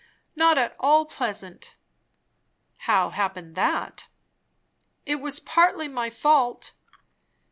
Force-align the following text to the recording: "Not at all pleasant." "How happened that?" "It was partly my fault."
"Not 0.35 0.57
at 0.57 0.75
all 0.79 1.05
pleasant." 1.05 1.75
"How 2.89 3.11
happened 3.11 3.53
that?" 3.53 4.07
"It 5.05 5.17
was 5.17 5.39
partly 5.39 5.87
my 5.87 6.09
fault." 6.09 6.73